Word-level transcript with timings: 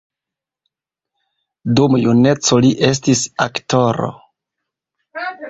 Dum 1.79 1.97
juneco 2.05 2.59
li 2.65 2.73
estis 2.89 3.23
aktoro. 3.47 4.11